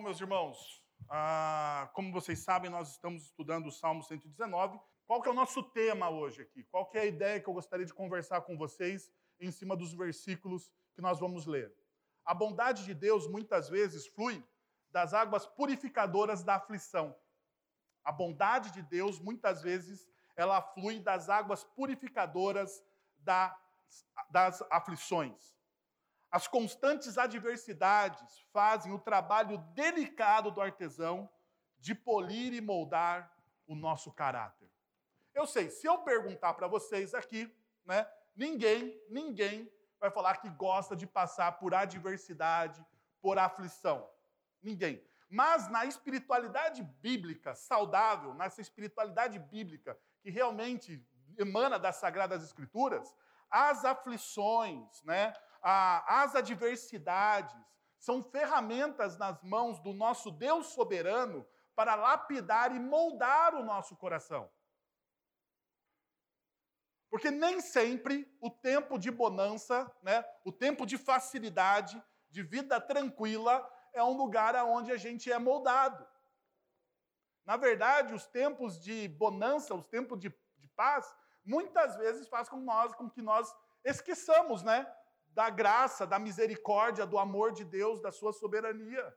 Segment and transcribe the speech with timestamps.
[0.00, 4.80] Bom, meus irmãos, ah, como vocês sabem, nós estamos estudando o Salmo 119.
[5.06, 6.64] Qual que é o nosso tema hoje aqui?
[6.64, 9.92] Qual que é a ideia que eu gostaria de conversar com vocês em cima dos
[9.92, 11.70] versículos que nós vamos ler?
[12.24, 14.42] A bondade de Deus muitas vezes flui
[14.90, 17.14] das águas purificadoras da aflição.
[18.02, 22.82] A bondade de Deus muitas vezes ela flui das águas purificadoras
[23.18, 23.54] das,
[24.30, 25.59] das aflições.
[26.30, 31.28] As constantes adversidades fazem o trabalho delicado do artesão
[31.78, 33.34] de polir e moldar
[33.66, 34.70] o nosso caráter.
[35.34, 37.52] Eu sei, se eu perguntar para vocês aqui,
[37.84, 38.06] né,
[38.36, 42.84] ninguém, ninguém vai falar que gosta de passar por adversidade,
[43.20, 44.08] por aflição.
[44.62, 45.02] Ninguém.
[45.28, 51.04] Mas na espiritualidade bíblica saudável, nessa espiritualidade bíblica que realmente
[51.38, 53.14] emana das sagradas escrituras,
[53.48, 57.54] as aflições, né, as adversidades,
[57.98, 64.50] são ferramentas nas mãos do nosso Deus soberano para lapidar e moldar o nosso coração.
[67.10, 73.68] Porque nem sempre o tempo de bonança, né, o tempo de facilidade, de vida tranquila,
[73.92, 76.06] é um lugar onde a gente é moldado.
[77.44, 81.12] Na verdade, os tempos de bonança, os tempos de, de paz,
[81.44, 83.52] muitas vezes faz com, nós, com que nós
[83.84, 84.86] esqueçamos, né?
[85.32, 89.16] Da graça, da misericórdia, do amor de Deus, da sua soberania.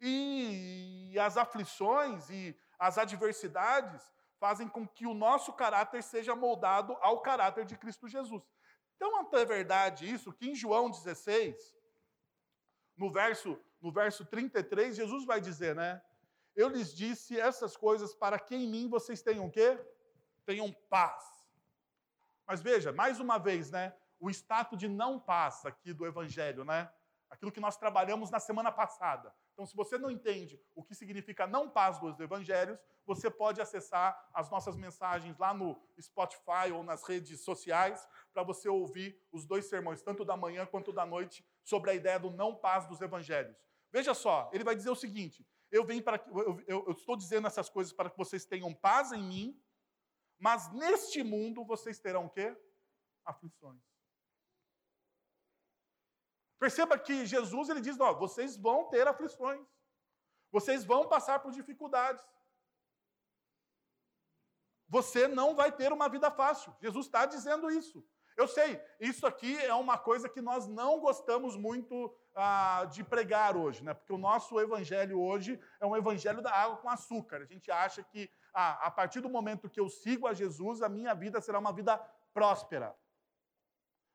[0.00, 4.02] E as aflições e as adversidades
[4.38, 8.42] fazem com que o nosso caráter seja moldado ao caráter de Cristo Jesus.
[8.96, 11.76] Então, é verdade isso que em João 16,
[12.96, 16.02] no verso, no verso 33, Jesus vai dizer, né?
[16.56, 19.78] Eu lhes disse essas coisas para que em mim vocês tenham o quê?
[20.44, 21.22] Tenham paz.
[22.46, 23.94] Mas veja, mais uma vez, né?
[24.20, 26.92] O status de não paz aqui do Evangelho, né?
[27.28, 29.34] Aquilo que nós trabalhamos na semana passada.
[29.60, 34.18] Então, se você não entende o que significa não paz dos evangelhos, você pode acessar
[34.32, 39.66] as nossas mensagens lá no Spotify ou nas redes sociais para você ouvir os dois
[39.66, 43.54] sermões, tanto da manhã quanto da noite, sobre a ideia do não paz dos evangelhos.
[43.92, 47.46] Veja só, ele vai dizer o seguinte: eu venho para eu, eu, eu estou dizendo
[47.46, 49.62] essas coisas para que vocês tenham paz em mim,
[50.38, 52.56] mas neste mundo vocês terão o quê?
[53.26, 53.89] Aflições.
[56.60, 59.66] Perceba que Jesus ele diz: não, vocês vão ter aflições,
[60.52, 62.22] vocês vão passar por dificuldades.
[64.86, 66.76] Você não vai ter uma vida fácil.
[66.80, 68.04] Jesus está dizendo isso.
[68.36, 73.56] Eu sei, isso aqui é uma coisa que nós não gostamos muito ah, de pregar
[73.56, 73.94] hoje, né?
[73.94, 77.42] Porque o nosso evangelho hoje é um evangelho da água com açúcar.
[77.42, 80.88] A gente acha que ah, a partir do momento que eu sigo a Jesus, a
[80.88, 81.96] minha vida será uma vida
[82.34, 82.94] próspera.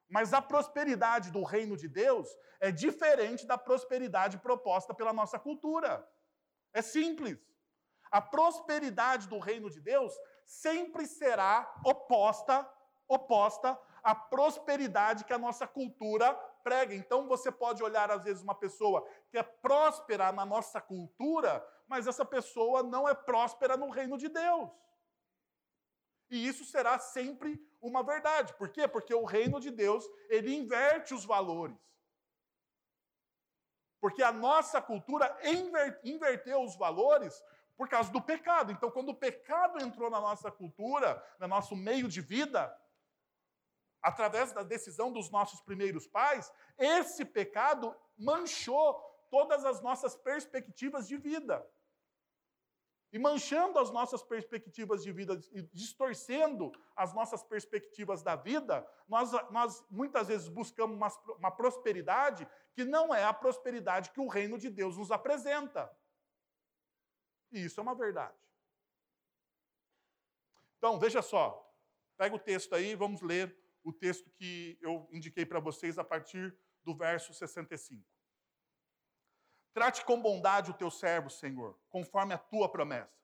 [0.10, 2.30] Mas a prosperidade do reino de Deus
[2.60, 6.08] é diferente da prosperidade proposta pela nossa cultura.
[6.74, 7.40] É simples.
[8.12, 10.14] A prosperidade do reino de Deus
[10.46, 12.70] sempre será oposta,
[13.08, 16.34] oposta à prosperidade que a nossa cultura
[16.64, 16.94] prega.
[16.94, 22.08] Então você pode olhar às vezes uma pessoa que é próspera na nossa cultura, mas
[22.08, 24.70] essa pessoa não é próspera no reino de Deus.
[26.30, 28.54] E isso será sempre uma verdade.
[28.56, 28.88] Por quê?
[28.88, 31.78] Porque o reino de Deus, ele inverte os valores.
[34.00, 35.38] Porque a nossa cultura
[36.04, 37.44] inverteu os valores
[37.78, 38.72] por causa do pecado.
[38.72, 42.76] Então, quando o pecado entrou na nossa cultura, no nosso meio de vida,
[44.02, 48.94] através da decisão dos nossos primeiros pais, esse pecado manchou
[49.30, 51.66] todas as nossas perspectivas de vida
[53.16, 59.32] e manchando as nossas perspectivas de vida e distorcendo as nossas perspectivas da vida, nós,
[59.52, 64.58] nós muitas vezes buscamos uma, uma prosperidade que não é a prosperidade que o reino
[64.58, 65.90] de Deus nos apresenta.
[67.54, 68.38] E isso é uma verdade.
[70.78, 71.74] Então, veja só,
[72.18, 76.54] pega o texto aí, vamos ler o texto que eu indiquei para vocês a partir
[76.84, 78.15] do verso 65.
[79.76, 83.20] Trate com bondade o teu servo, Senhor, conforme a tua promessa.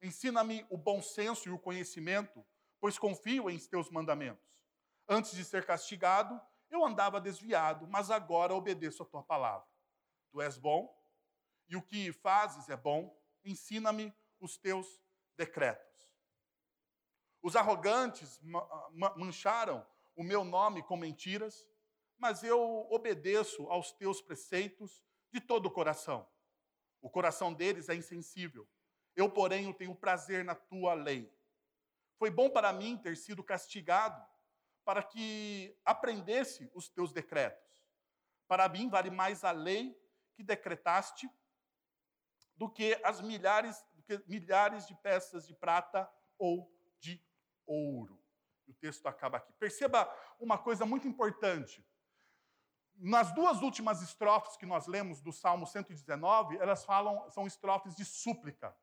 [0.00, 2.42] Ensina-me o bom senso e o conhecimento,
[2.80, 4.42] pois confio em teus mandamentos.
[5.06, 6.40] Antes de ser castigado,
[6.70, 9.68] eu andava desviado, mas agora obedeço a tua palavra.
[10.30, 10.98] Tu és bom,
[11.68, 13.14] e o que fazes é bom.
[13.44, 14.98] Ensina-me os teus
[15.36, 16.10] decretos.
[17.42, 18.40] Os arrogantes
[19.14, 19.86] mancharam
[20.16, 21.68] o meu nome com mentiras,
[22.16, 26.28] mas eu obedeço aos teus preceitos de todo o coração.
[27.00, 28.68] O coração deles é insensível.
[29.16, 31.32] Eu, porém, tenho prazer na tua lei.
[32.18, 34.24] Foi bom para mim ter sido castigado,
[34.84, 37.84] para que aprendesse os teus decretos.
[38.46, 39.98] Para mim vale mais a lei
[40.34, 41.28] que decretaste
[42.56, 46.08] do que as milhares, que milhares de peças de prata
[46.38, 47.20] ou de
[47.66, 48.22] ouro.
[48.66, 49.52] O texto acaba aqui.
[49.54, 50.08] Perceba
[50.38, 51.84] uma coisa muito importante.
[52.94, 58.04] Nas duas últimas estrofes que nós lemos do Salmo 119, elas falam, são estrofes de
[58.04, 58.76] súplica.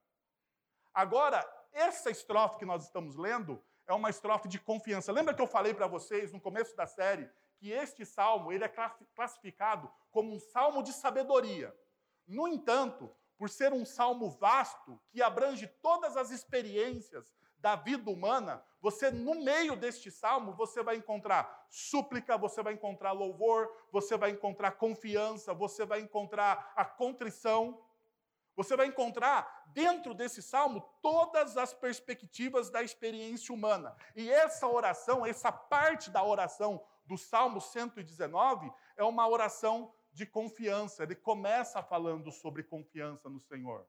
[0.94, 5.12] Agora, essa estrofe que nós estamos lendo é uma estrofe de confiança.
[5.12, 8.74] Lembra que eu falei para vocês no começo da série que este salmo ele é
[9.16, 11.76] classificado como um salmo de sabedoria.
[12.28, 18.64] No entanto, por ser um salmo vasto que abrange todas as experiências da vida humana,
[18.82, 24.32] você no meio deste salmo você vai encontrar súplica, você vai encontrar louvor, você vai
[24.32, 27.82] encontrar confiança, você vai encontrar a contrição.
[28.56, 33.96] Você vai encontrar dentro desse salmo todas as perspectivas da experiência humana.
[34.14, 41.04] E essa oração, essa parte da oração do Salmo 119 é uma oração de confiança.
[41.04, 43.88] Ele começa falando sobre confiança no Senhor.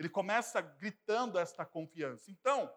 [0.00, 2.30] Ele começa gritando esta confiança.
[2.30, 2.74] Então,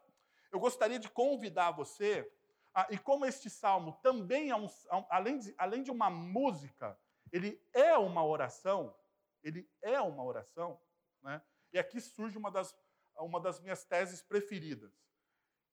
[0.51, 2.29] eu gostaria de convidar você,
[2.73, 4.67] a, e como este salmo também é um,
[5.09, 6.99] além de, além de uma música,
[7.31, 8.93] ele é uma oração,
[9.41, 10.77] ele é uma oração,
[11.21, 11.41] né?
[11.71, 12.77] E aqui surge uma das,
[13.15, 14.93] uma das minhas teses preferidas.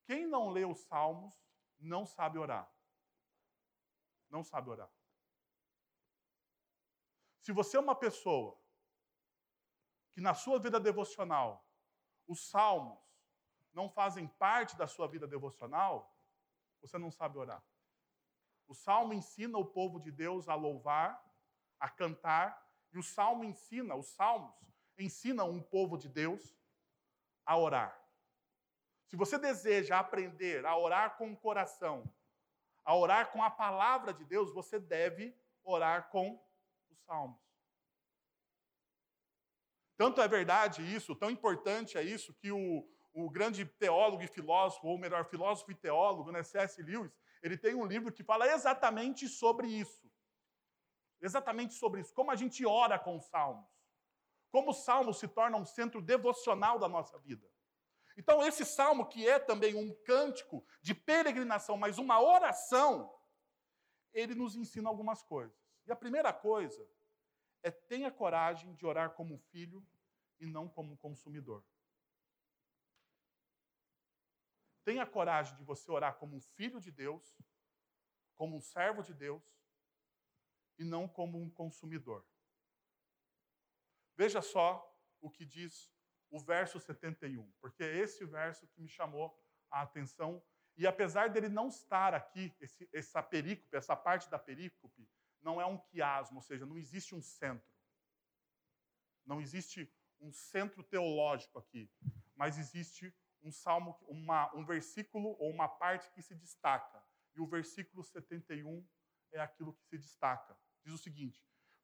[0.05, 1.35] Quem não lê os salmos
[1.77, 2.71] não sabe orar.
[4.29, 4.89] Não sabe orar.
[7.41, 8.57] Se você é uma pessoa
[10.13, 11.65] que na sua vida devocional
[12.27, 12.99] os salmos
[13.73, 16.15] não fazem parte da sua vida devocional,
[16.81, 17.63] você não sabe orar.
[18.67, 21.21] O salmo ensina o povo de Deus a louvar,
[21.79, 24.53] a cantar, e o salmo ensina, os salmos
[24.97, 26.55] ensinam um povo de Deus
[27.45, 27.97] a orar.
[29.07, 32.09] Se você deseja aprender a orar com o coração,
[32.83, 36.41] a orar com a palavra de Deus, você deve orar com
[36.89, 37.50] os salmos.
[40.01, 44.87] Tanto é verdade isso, tão importante é isso, que o, o grande teólogo e filósofo,
[44.87, 46.81] ou melhor, filósofo e teólogo, né, C.S.
[46.81, 50.11] Lewis, ele tem um livro que fala exatamente sobre isso.
[51.21, 52.15] Exatamente sobre isso.
[52.15, 53.69] Como a gente ora com os salmos.
[54.49, 57.47] Como os salmos se tornam um centro devocional da nossa vida.
[58.17, 63.13] Então, esse salmo, que é também um cântico de peregrinação, mas uma oração,
[64.11, 65.55] ele nos ensina algumas coisas.
[65.85, 66.89] E a primeira coisa
[67.63, 69.85] é tenha coragem de orar como filho
[70.39, 71.63] e não como consumidor.
[74.83, 77.37] Tenha coragem de você orar como um filho de Deus,
[78.35, 79.43] como um servo de Deus,
[80.79, 82.25] e não como um consumidor.
[84.17, 85.91] Veja só o que diz
[86.31, 89.37] o verso 71, porque é esse verso que me chamou
[89.69, 90.43] a atenção.
[90.75, 95.07] E apesar dele não estar aqui, esse, essa perícope, essa parte da perícope,
[95.41, 97.71] não é um quiasmo, ou seja, não existe um centro.
[99.25, 101.91] Não existe um centro teológico aqui,
[102.35, 107.03] mas existe um salmo, uma, um versículo ou uma parte que se destaca.
[107.33, 108.87] E o versículo 71
[109.31, 110.57] é aquilo que se destaca.
[110.83, 111.43] Diz o seguinte: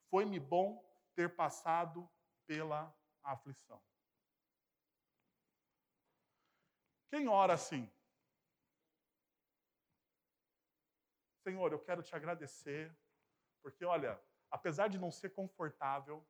[0.09, 0.83] Foi-me bom
[1.15, 2.09] ter passado
[2.45, 3.81] pela aflição.
[7.09, 7.89] Quem ora assim?
[11.44, 12.95] Senhor, eu quero te agradecer,
[13.68, 14.18] porque olha,
[14.50, 16.25] apesar de não ser confortável,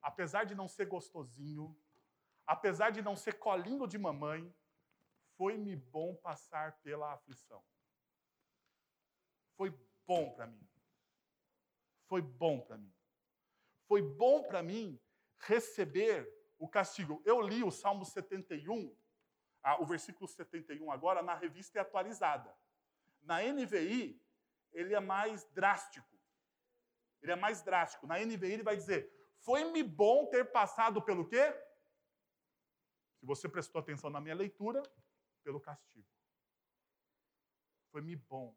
[0.00, 1.76] apesar de não ser gostosinho,
[2.46, 4.50] apesar de não ser colinho de mamãe,
[5.36, 7.62] foi-me bom passar pela aflição.
[9.54, 9.70] Foi
[10.06, 10.66] bom para mim.
[12.06, 12.94] Foi bom para mim.
[13.86, 14.98] Foi bom para mim
[15.40, 16.26] receber
[16.58, 17.20] o castigo.
[17.26, 18.96] Eu li o Salmo 71
[19.78, 22.56] o versículo 71 agora na revista atualizada.
[23.20, 24.18] Na NVI,
[24.72, 26.19] ele é mais drástico.
[27.22, 28.06] Ele é mais drástico.
[28.06, 31.52] Na NVI ele vai dizer: "Foi-me bom ter passado pelo quê?
[33.18, 34.82] Se você prestou atenção na minha leitura,
[35.42, 36.08] pelo castigo.
[37.90, 38.56] Foi-me bom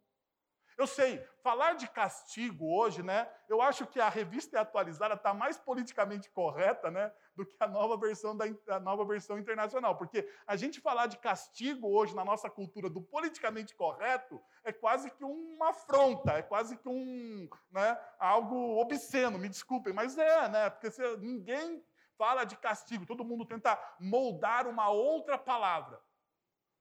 [0.78, 3.30] eu sei, falar de castigo hoje, né?
[3.48, 7.12] Eu acho que a revista atualizada está mais politicamente correta, né?
[7.36, 11.18] Do que a nova versão da a nova versão internacional, porque a gente falar de
[11.18, 16.78] castigo hoje na nossa cultura do politicamente correto é quase que uma afronta, é quase
[16.78, 18.00] que um, né?
[18.18, 19.38] Algo obsceno.
[19.38, 20.70] Me desculpem, mas é, né?
[20.70, 21.84] Porque se, ninguém
[22.18, 26.00] fala de castigo, todo mundo tenta moldar uma outra palavra.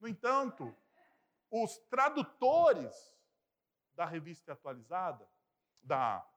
[0.01, 0.75] No entanto,
[1.51, 3.13] os tradutores
[4.03, 5.31] da revista atualizada,
[5.81, 6.29] da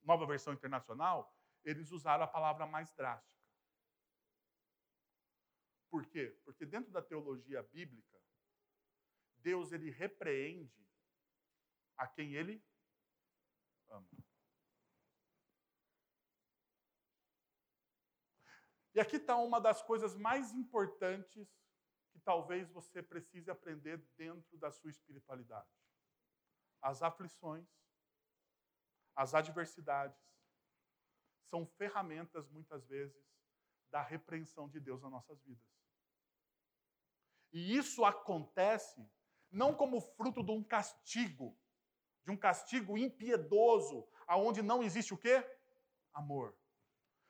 [0.00, 3.42] nova versão internacional, eles usaram a palavra mais drástica.
[5.90, 6.38] Por quê?
[6.44, 8.22] Porque dentro da teologia bíblica,
[9.38, 10.88] Deus ele repreende
[11.96, 12.64] a quem ele
[13.88, 14.08] ama.
[18.94, 21.60] E aqui está uma das coisas mais importantes
[22.12, 25.81] que talvez você precise aprender dentro da sua espiritualidade.
[26.82, 27.66] As aflições,
[29.14, 30.20] as adversidades,
[31.44, 33.24] são ferramentas, muitas vezes,
[33.90, 35.72] da repreensão de Deus nas nossas vidas.
[37.52, 39.06] E isso acontece
[39.50, 41.56] não como fruto de um castigo,
[42.24, 45.44] de um castigo impiedoso, aonde não existe o quê?
[46.14, 46.56] Amor.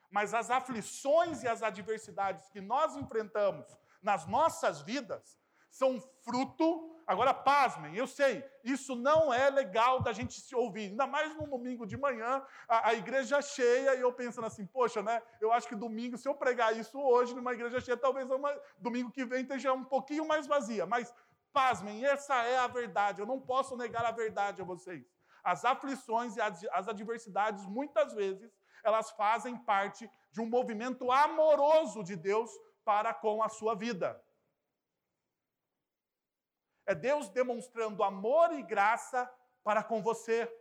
[0.09, 3.67] Mas as aflições e as adversidades que nós enfrentamos
[4.01, 5.37] nas nossas vidas
[5.69, 11.05] são fruto Agora, pasmem, eu sei, isso não é legal da gente se ouvir, ainda
[11.05, 15.21] mais num domingo de manhã, a, a, igreja cheia, e eu pensando assim, poxa, né?
[15.41, 19.11] Eu acho que domingo, se eu pregar isso hoje numa igreja cheia, talvez uma, domingo
[19.11, 20.85] que vem esteja um pouquinho mais vazia.
[20.85, 21.13] Mas,
[21.51, 25.05] pasmem, essa é a verdade, eu não posso negar a verdade a vocês.
[25.43, 28.49] As aflições e as, as adversidades, muitas vezes,
[28.81, 32.49] elas fazem parte de um movimento amoroso de Deus
[32.85, 34.22] para com a sua vida.
[36.85, 39.31] É Deus demonstrando amor e graça
[39.63, 40.51] para com você.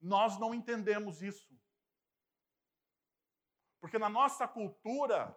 [0.00, 1.54] Nós não entendemos isso.
[3.80, 5.36] Porque na nossa cultura,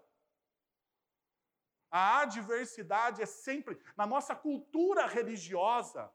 [1.92, 6.12] a adversidade é sempre, na nossa cultura religiosa,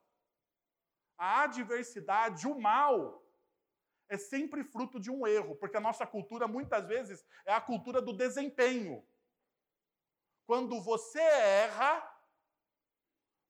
[1.17, 3.25] a adversidade, o mal,
[4.09, 8.01] é sempre fruto de um erro, porque a nossa cultura muitas vezes é a cultura
[8.01, 9.07] do desempenho.
[10.49, 11.93] Quando você erra,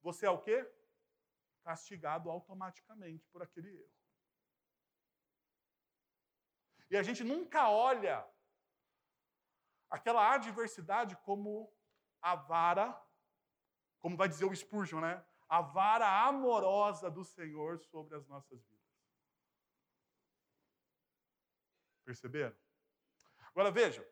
[0.03, 0.69] você é o quê?
[1.63, 3.97] Castigado automaticamente por aquele erro.
[6.91, 8.29] E a gente nunca olha
[9.89, 11.73] aquela adversidade como
[12.21, 13.01] a vara,
[14.01, 15.25] como vai dizer o Spurgeon, né?
[15.49, 18.91] A vara amorosa do Senhor sobre as nossas vidas.
[22.05, 22.57] Perceberam?
[23.51, 24.05] Agora veja,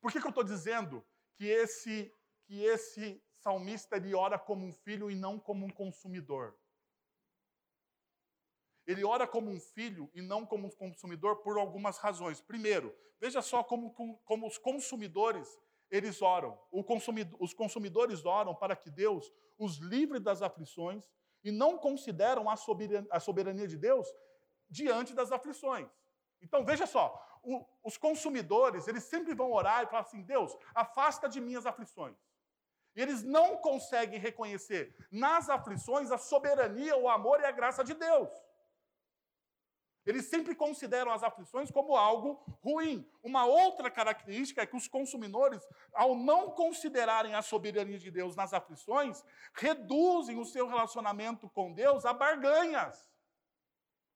[0.00, 2.12] por que, que eu estou dizendo que esse,
[2.44, 6.56] que esse salmista ele ora como um filho e não como um consumidor.
[8.86, 12.40] Ele ora como um filho e não como um consumidor por algumas razões.
[12.40, 13.92] Primeiro, veja só como,
[14.24, 15.48] como os consumidores
[15.90, 16.56] eles oram.
[16.86, 21.08] Consumidor, os consumidores oram para que Deus os livre das aflições
[21.42, 24.08] e não consideram a soberania, a soberania de Deus
[24.68, 25.88] diante das aflições.
[26.40, 31.28] Então veja só, o, os consumidores, eles sempre vão orar e falar assim: Deus, afasta
[31.28, 32.16] de mim as aflições.
[32.94, 37.94] E eles não conseguem reconhecer nas aflições a soberania, o amor e a graça de
[37.94, 38.30] Deus.
[40.06, 43.08] Eles sempre consideram as aflições como algo ruim.
[43.22, 48.54] Uma outra característica é que os consumidores, ao não considerarem a soberania de Deus nas
[48.54, 53.10] aflições, reduzem o seu relacionamento com Deus a barganhas.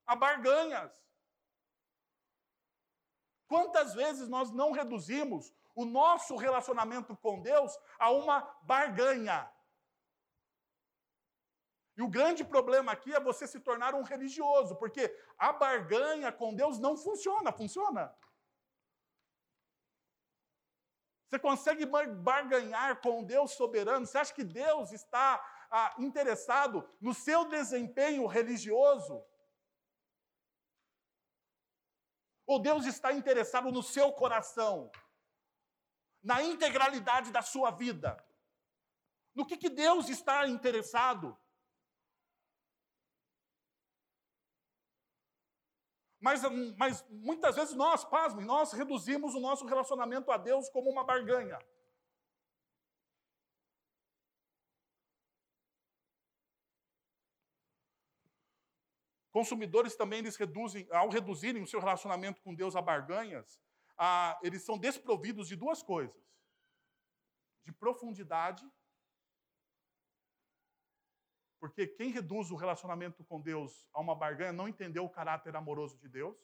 [0.06, 0.92] A barganhas.
[3.50, 9.50] Quantas vezes nós não reduzimos o nosso relacionamento com Deus a uma barganha?
[11.96, 16.54] E o grande problema aqui é você se tornar um religioso, porque a barganha com
[16.54, 17.50] Deus não funciona.
[17.50, 18.16] Funciona?
[21.26, 24.06] Você consegue barganhar com Deus soberano?
[24.06, 29.24] Você acha que Deus está ah, interessado no seu desempenho religioso?
[32.50, 34.90] Ou Deus está interessado no seu coração,
[36.20, 38.10] na integralidade da sua vida?
[39.32, 41.38] No que, que Deus está interessado?
[46.18, 46.42] Mas,
[46.76, 51.56] mas muitas vezes nós, pasmem, nós reduzimos o nosso relacionamento a Deus como uma barganha.
[59.30, 63.60] Consumidores também eles reduzem, ao reduzirem o seu relacionamento com Deus a barganhas,
[63.96, 66.22] a, eles são desprovidos de duas coisas:
[67.62, 68.68] de profundidade,
[71.60, 75.98] porque quem reduz o relacionamento com Deus a uma barganha não entendeu o caráter amoroso
[75.98, 76.36] de Deus,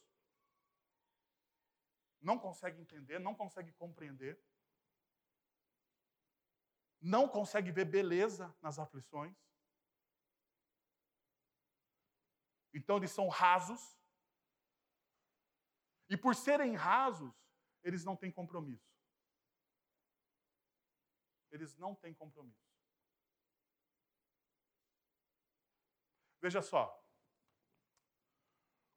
[2.20, 4.38] não consegue entender, não consegue compreender,
[7.00, 9.34] não consegue ver beleza nas aflições.
[12.76, 13.98] Então eles são rasos.
[16.10, 17.34] E por serem rasos,
[17.82, 18.94] eles não têm compromisso.
[21.50, 22.70] Eles não têm compromisso.
[26.38, 27.02] Veja só.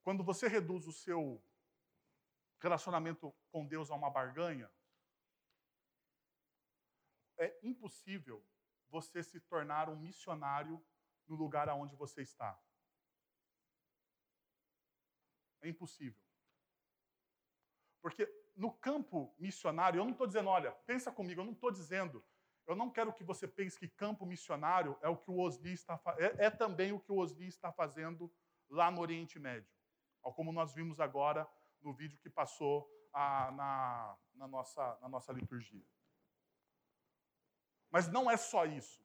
[0.03, 1.41] Quando você reduz o seu
[2.59, 4.69] relacionamento com Deus a uma barganha,
[7.37, 8.45] é impossível
[8.89, 10.85] você se tornar um missionário
[11.25, 12.61] no lugar aonde você está.
[15.61, 16.21] É impossível.
[18.01, 22.23] Porque no campo missionário, eu não estou dizendo, olha, pensa comigo, eu não estou dizendo,
[22.67, 25.99] eu não quero que você pense que campo missionário é o que o Osli está
[26.17, 28.31] é, é também o que o Osli está fazendo
[28.69, 29.71] lá no Oriente Médio,
[30.21, 31.49] como nós vimos agora
[31.81, 35.85] no vídeo que passou a, na, na, nossa, na nossa liturgia.
[37.89, 39.03] Mas não é só isso.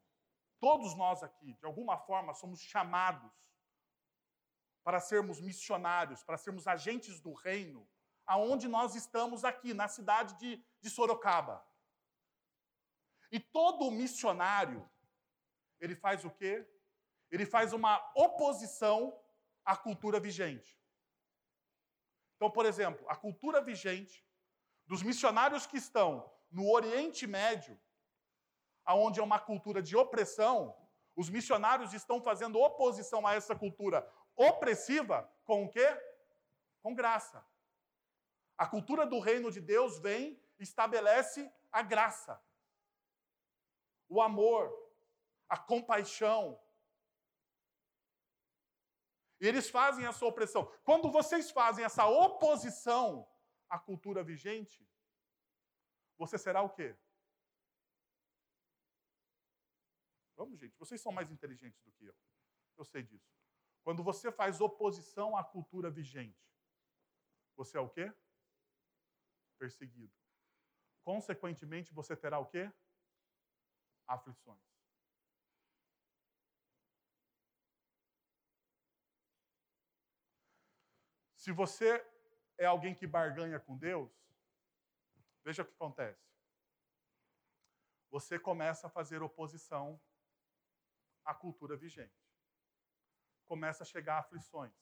[0.61, 3.33] Todos nós aqui, de alguma forma, somos chamados
[4.85, 7.89] para sermos missionários, para sermos agentes do reino,
[8.27, 11.67] aonde nós estamos aqui, na cidade de, de Sorocaba.
[13.33, 14.89] E todo missionário,
[15.81, 16.69] ele faz o quê?
[17.31, 19.19] Ele faz uma oposição
[19.65, 20.79] à cultura vigente.
[22.37, 24.25] Então, por exemplo, a cultura vigente
[24.87, 27.81] dos missionários que estão no Oriente Médio,
[28.85, 30.77] aonde é uma cultura de opressão,
[31.17, 35.87] os missionários estão fazendo oposição a essa cultura opressiva com o quê?
[36.83, 37.45] Com graça.
[38.57, 42.41] A cultura do reino de Deus vem e estabelece a graça,
[44.09, 44.73] o amor,
[45.49, 46.61] a compaixão.
[49.41, 50.67] E eles fazem essa opressão.
[50.85, 53.29] Quando vocês fazem essa oposição
[53.69, 54.89] à cultura vigente,
[56.17, 56.97] você será o quê?
[60.37, 62.17] Vamos, gente, vocês são mais inteligentes do que eu.
[62.77, 63.44] Eu sei disso.
[63.85, 66.43] Quando você faz oposição à cultura vigente,
[67.55, 68.11] você é o quê?
[69.59, 70.13] Perseguido.
[71.05, 72.73] Consequentemente, você terá o quê?
[74.07, 74.65] Aflições.
[81.37, 82.03] Se você
[82.57, 84.11] é alguém que barganha com Deus,
[85.45, 86.27] veja o que acontece.
[88.09, 90.01] Você começa a fazer oposição
[91.23, 92.24] à cultura vigente
[93.45, 94.75] começa a chegar aflições,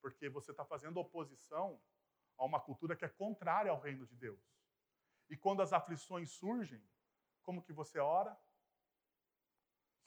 [0.00, 1.80] porque você está fazendo oposição
[2.38, 4.40] a uma cultura que é contrária ao reino de Deus.
[5.28, 6.82] E quando as aflições surgem,
[7.42, 8.36] como que você ora?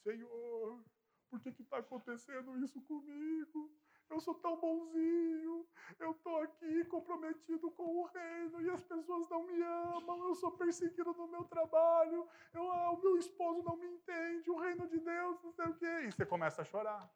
[0.03, 0.83] Senhor,
[1.29, 3.71] por que está acontecendo isso comigo?
[4.09, 9.43] Eu sou tão bonzinho, eu estou aqui comprometido com o reino e as pessoas não
[9.43, 13.87] me amam, eu sou perseguido no meu trabalho, eu, ah, o meu esposo não me
[13.87, 16.01] entende, o reino de Deus, não sei o quê.
[16.07, 17.09] E você começa a chorar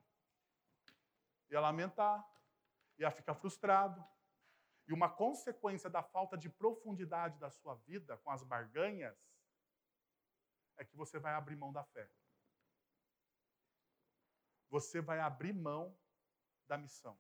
[1.50, 2.26] ia lamentar,
[2.98, 4.04] ia ficar frustrado.
[4.88, 9.18] E uma consequência da falta de profundidade da sua vida com as barganhas
[10.78, 12.10] é que você vai abrir mão da fé.
[14.70, 15.98] Você vai abrir mão
[16.68, 17.20] da missão.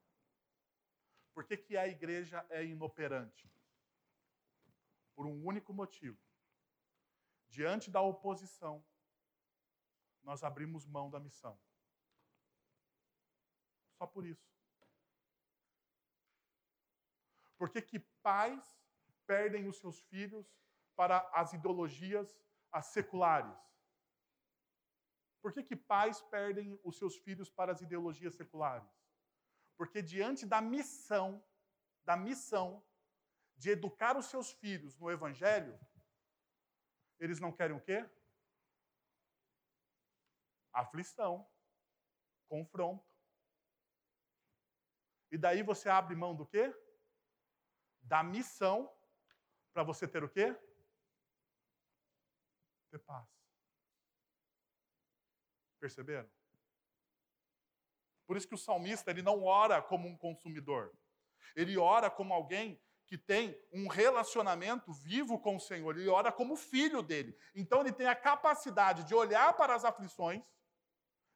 [1.34, 3.52] Por que, que a igreja é inoperante?
[5.16, 6.20] Por um único motivo.
[7.48, 8.86] Diante da oposição,
[10.24, 11.60] nós abrimos mão da missão.
[13.98, 14.48] Só por isso.
[17.58, 18.64] Por que, que pais
[19.26, 20.48] perdem os seus filhos
[20.96, 22.40] para as ideologias
[22.72, 23.58] as seculares?
[25.42, 28.90] Por que, que pais perdem os seus filhos para as ideologias seculares?
[29.78, 31.44] Porque diante da missão,
[32.04, 32.84] da missão
[33.56, 35.80] de educar os seus filhos no evangelho,
[37.20, 38.08] eles não querem o quê?
[40.72, 41.48] Aflição,
[42.48, 43.17] confronto.
[45.32, 46.74] E daí você abre mão do quê?
[48.02, 48.92] Da missão
[49.74, 50.56] para você ter o quê?
[52.90, 53.28] Ter paz.
[55.80, 56.30] Perceberam?
[58.26, 60.94] Por isso que o salmista ele não ora como um consumidor.
[61.56, 65.98] Ele ora como alguém que tem um relacionamento vivo com o Senhor.
[65.98, 67.38] Ele ora como filho dele.
[67.56, 70.44] Então ele tem a capacidade de olhar para as aflições,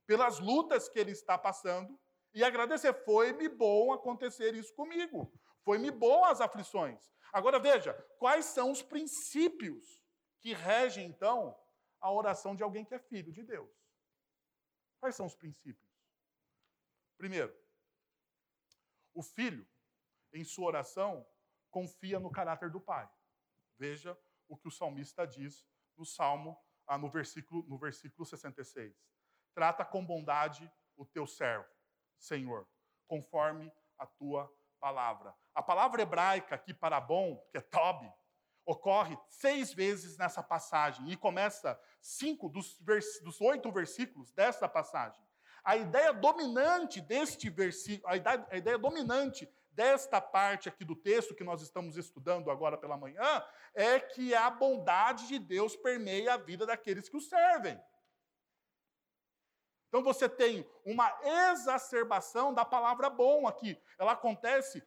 [0.06, 1.98] pelas lutas que ele está passando
[2.34, 2.94] e agradecer.
[3.06, 5.32] Foi-me bom acontecer isso comigo.
[5.63, 7.12] Foi-me bom as aflições.
[7.32, 10.04] Agora veja, quais são os princípios
[10.39, 11.58] que regem, então,
[12.00, 13.70] a oração de alguém que é filho de Deus?
[15.00, 15.89] Quais são os princípios?
[17.17, 17.56] Primeiro,
[19.13, 19.67] o filho,
[20.34, 21.28] em sua oração,
[21.70, 23.10] confia no caráter do pai.
[23.78, 24.17] Veja
[24.48, 25.65] o que o salmista diz
[25.96, 28.96] no Salmo, ah, no, versículo, no versículo 66.
[29.54, 31.70] Trata com bondade o teu servo
[32.22, 32.68] Senhor,
[33.08, 35.36] conforme a tua palavra.
[35.54, 38.10] A palavra hebraica aqui para bom, que é tob,
[38.66, 42.80] ocorre seis vezes nessa passagem e começa cinco dos,
[43.22, 45.22] dos oito versículos dessa passagem.
[45.64, 51.36] A ideia dominante deste versículo, a ideia, a ideia dominante desta parte aqui do texto
[51.36, 56.38] que nós estamos estudando agora pela manhã é que a bondade de Deus permeia a
[56.38, 57.80] vida daqueles que o servem.
[59.92, 61.12] Então você tem uma
[61.50, 63.78] exacerbação da palavra bom aqui.
[64.00, 64.82] Ela acontece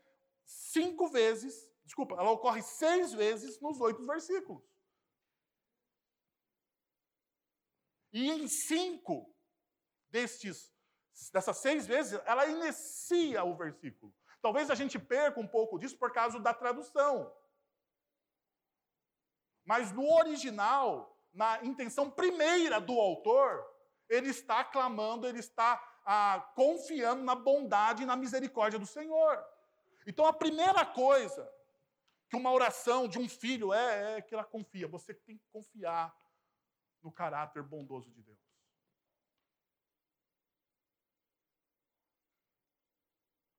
[0.44, 4.62] cinco vezes desculpa, ela ocorre seis vezes nos oito versículos.
[8.12, 9.34] E em cinco
[10.08, 10.72] destes,
[11.32, 14.14] dessas seis vezes, ela inicia o versículo.
[14.40, 17.34] Talvez a gente perca um pouco disso por causa da tradução.
[19.64, 23.64] Mas no original, na intenção primeira do autor,
[24.08, 29.44] ele está clamando, ele está ah, confiando na bondade e na misericórdia do Senhor.
[30.06, 31.50] Então a primeira coisa
[32.28, 34.88] que uma oração de um filho é, é que ela confia.
[34.88, 36.14] Você tem que confiar
[37.02, 38.38] no caráter bondoso de Deus.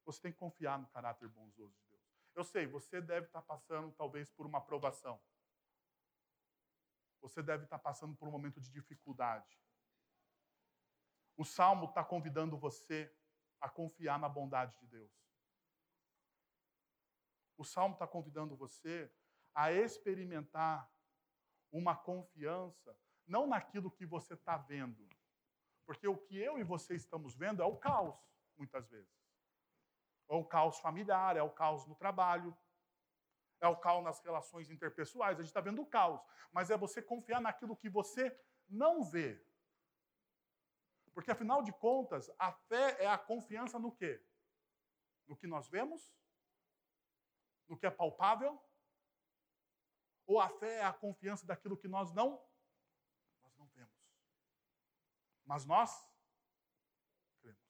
[0.05, 2.03] Você tem que confiar no caráter bondoso de Deus.
[2.35, 5.19] Eu sei, você deve estar passando talvez por uma aprovação.
[7.21, 9.59] Você deve estar passando por um momento de dificuldade.
[11.37, 13.13] O salmo está convidando você
[13.59, 15.11] a confiar na bondade de Deus.
[17.57, 19.11] O salmo está convidando você
[19.53, 20.89] a experimentar
[21.71, 25.07] uma confiança, não naquilo que você está vendo,
[25.85, 28.17] porque o que eu e você estamos vendo é o caos,
[28.57, 29.13] muitas vezes.
[30.27, 32.57] É o caos familiar, é o caos no trabalho,
[33.61, 35.37] é o caos nas relações interpessoais.
[35.37, 36.21] A gente está vendo o caos,
[36.51, 38.35] mas é você confiar naquilo que você
[38.67, 39.44] não vê.
[41.15, 44.21] Porque, afinal de contas, a fé é a confiança no quê?
[45.25, 46.13] No que nós vemos?
[47.69, 48.61] No que é palpável?
[50.27, 52.45] Ou a fé é a confiança daquilo que nós não
[53.41, 53.95] nós não vemos?
[55.45, 55.89] Mas nós
[57.39, 57.63] cremos.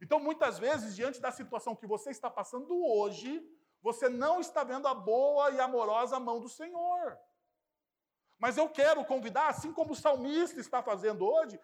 [0.00, 3.40] Então, muitas vezes, diante da situação que você está passando hoje,
[3.80, 7.16] você não está vendo a boa e amorosa mão do Senhor.
[8.38, 11.58] Mas eu quero convidar, assim como o salmista está fazendo hoje,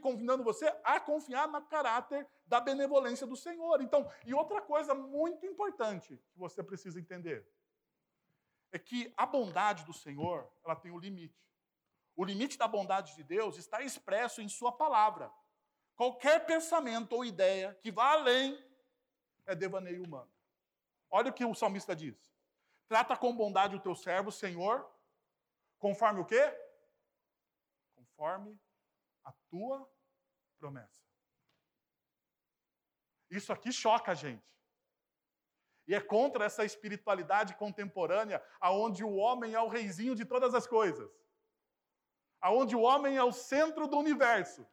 [0.00, 3.80] convidando você a confiar no caráter da benevolência do Senhor.
[3.80, 7.46] Então, e outra coisa muito importante que você precisa entender
[8.72, 11.40] é que a bondade do Senhor, ela tem um limite.
[12.16, 15.32] O limite da bondade de Deus está expresso em sua palavra.
[15.94, 18.58] Qualquer pensamento ou ideia que vá além
[19.46, 20.30] é devaneio humano.
[21.10, 22.32] Olha o que o salmista diz.
[22.88, 24.90] Trata com bondade o teu servo, Senhor,
[25.82, 26.44] Conforme o quê?
[27.96, 28.56] Conforme
[29.24, 29.92] a tua
[30.56, 31.02] promessa.
[33.28, 34.48] Isso aqui choca a gente.
[35.88, 40.68] E é contra essa espiritualidade contemporânea, aonde o homem é o reizinho de todas as
[40.68, 41.10] coisas.
[42.40, 44.64] Aonde o homem é o centro do universo.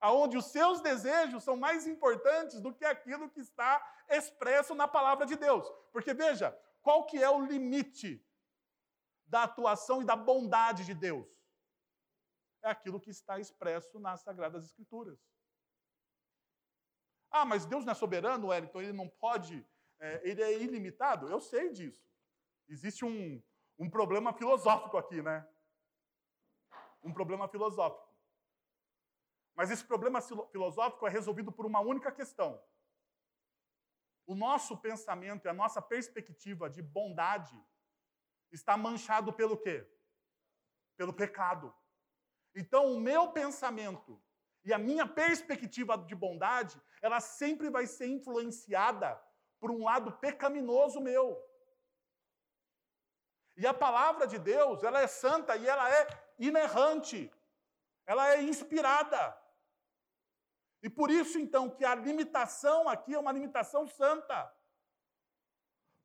[0.00, 3.72] Aonde os seus desejos são mais importantes do que aquilo que está
[4.08, 5.68] expresso na palavra de Deus.
[5.90, 8.24] Porque veja, qual que é o limite
[9.28, 11.28] da atuação e da bondade de Deus.
[12.62, 15.18] É aquilo que está expresso nas Sagradas Escrituras.
[17.30, 19.66] Ah, mas Deus não é soberano, Wellington, ele não pode,
[20.00, 21.28] é, ele é ilimitado?
[21.28, 22.08] Eu sei disso.
[22.66, 23.42] Existe um,
[23.78, 25.46] um problema filosófico aqui, né?
[27.02, 28.08] Um problema filosófico.
[29.54, 32.62] Mas esse problema filosófico é resolvido por uma única questão.
[34.26, 37.58] O nosso pensamento e a nossa perspectiva de bondade
[38.50, 39.86] está manchado pelo quê?
[40.96, 41.74] Pelo pecado.
[42.54, 44.20] Então, o meu pensamento
[44.64, 49.20] e a minha perspectiva de bondade, ela sempre vai ser influenciada
[49.60, 51.42] por um lado pecaminoso meu.
[53.56, 56.06] E a palavra de Deus, ela é santa e ela é
[56.38, 57.32] inerrante.
[58.06, 59.36] Ela é inspirada.
[60.82, 64.57] E por isso, então, que a limitação aqui é uma limitação santa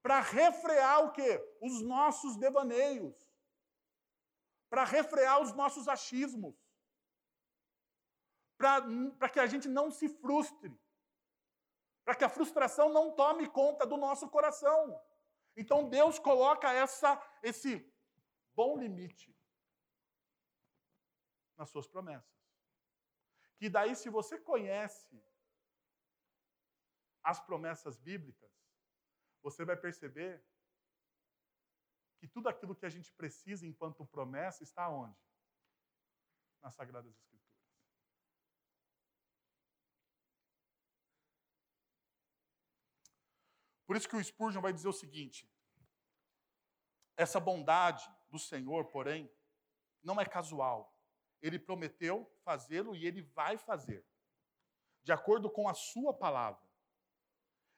[0.04, 1.42] para refrear o quê?
[1.62, 3.16] Os nossos devaneios.
[4.70, 6.54] Para refrear os nossos achismos.
[8.58, 10.78] Para que a gente não se frustre.
[12.04, 15.02] Para que a frustração não tome conta do nosso coração.
[15.56, 17.90] Então Deus coloca essa, esse
[18.54, 19.34] bom limite
[21.56, 22.44] nas suas promessas.
[23.58, 25.24] Que daí, se você conhece
[27.24, 28.53] as promessas bíblicas,
[29.44, 30.42] você vai perceber
[32.18, 35.20] que tudo aquilo que a gente precisa enquanto promessa está onde?
[36.62, 37.44] Nas Sagradas Escrituras.
[43.86, 45.46] Por isso que o Spurgeon vai dizer o seguinte:
[47.18, 49.30] essa bondade do Senhor, porém,
[50.02, 50.98] não é casual.
[51.42, 54.08] Ele prometeu fazê-lo e ele vai fazer,
[55.04, 56.63] de acordo com a sua palavra.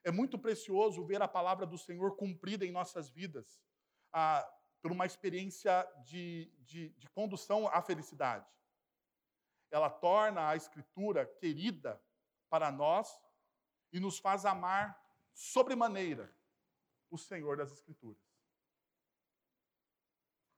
[0.06, 3.60] É muito precioso ver a palavra do Senhor cumprida em nossas vidas,
[4.12, 4.48] ah,
[4.80, 8.46] por uma experiência de, de, de condução à felicidade.
[9.68, 12.00] Ela torna a Escritura querida
[12.48, 13.20] para nós
[13.92, 14.96] e nos faz amar
[15.32, 16.32] sobremaneira
[17.10, 18.22] o Senhor das Escrituras.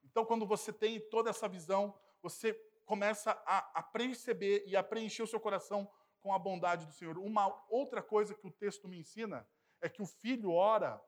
[0.05, 2.53] Então, quando você tem toda essa visão, você
[2.85, 7.19] começa a, a perceber e a preencher o seu coração com a bondade do Senhor.
[7.19, 9.49] Uma outra coisa que o texto me ensina
[9.81, 11.03] é que o filho ora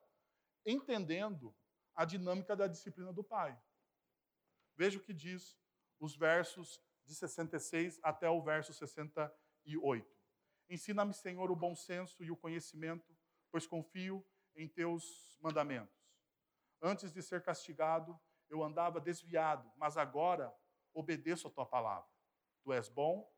[0.64, 1.54] entendendo
[1.94, 3.58] a dinâmica da disciplina do pai.
[4.76, 5.58] Veja o que diz
[5.98, 10.06] os versos de 66 até o verso 68.
[10.68, 13.16] Ensina-me, Senhor, o bom senso e o conhecimento,
[13.50, 16.00] pois confio em teus mandamentos.
[16.80, 18.18] Antes de ser castigado,
[18.48, 20.54] eu andava desviado, mas agora
[20.94, 22.08] obedeço a tua palavra.
[22.62, 23.30] Tu és bom,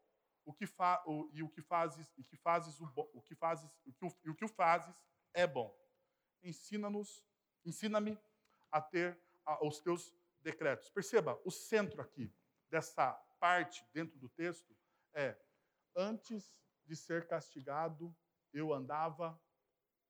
[0.45, 3.79] o que fa, o, e o que fazes, e que fazes o, o que fazes,
[3.85, 4.95] o que e o que o fazes
[5.33, 5.77] é bom.
[6.43, 7.25] Ensina-nos,
[7.65, 8.19] ensina-me
[8.71, 10.91] a ter a, os teus decretos.
[10.91, 12.35] Perceba, o centro aqui
[12.69, 14.77] dessa parte dentro do texto
[15.15, 15.37] é
[15.95, 18.15] antes de ser castigado,
[18.53, 19.41] eu andava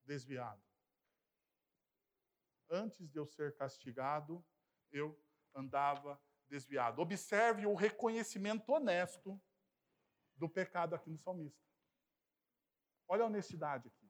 [0.03, 0.61] desviado.
[2.69, 4.43] Antes de eu ser castigado,
[4.91, 5.17] eu
[5.53, 7.01] andava desviado.
[7.01, 9.39] Observe o reconhecimento honesto
[10.35, 11.61] do pecado aqui no salmista.
[13.07, 14.03] Olha a honestidade aqui.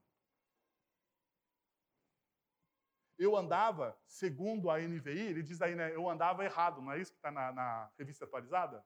[3.18, 5.96] Eu andava, segundo a NVI, ele diz aí, né?
[5.96, 8.86] Eu andava errado, não é isso que está na, na, revista atualizada?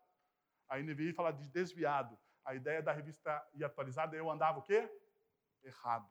[0.67, 2.17] A NVI fala de desviado.
[2.43, 4.89] A ideia da revista e atualizada é eu andava o quê?
[5.63, 6.09] Errado.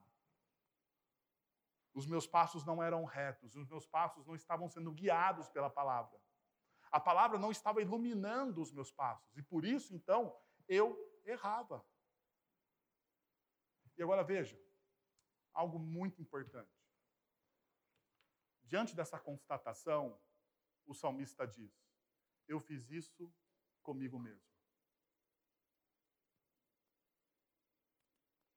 [1.94, 6.20] Os meus passos não eram retos, os meus passos não estavam sendo guiados pela palavra.
[6.90, 9.34] A palavra não estava iluminando os meus passos.
[9.36, 10.34] E por isso, então,
[10.68, 11.84] eu errava.
[13.96, 14.58] E agora veja,
[15.52, 16.76] algo muito importante.
[18.62, 20.20] Diante dessa constatação,
[20.84, 21.72] o salmista diz:
[22.46, 23.32] Eu fiz isso
[23.82, 24.46] comigo mesmo.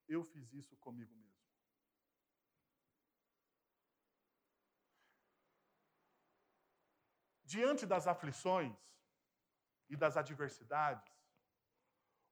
[0.07, 1.39] Eu fiz isso comigo mesmo.
[7.43, 8.77] Diante das aflições
[9.87, 11.18] e das adversidades,